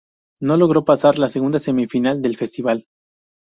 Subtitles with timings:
[0.39, 2.87] No logró pasar la segunda semifinal del festival.